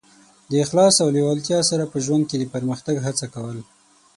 [0.51, 3.57] د اخلاص او لېوالتیا سره په ژوند کې د پرمختګ هڅه کول.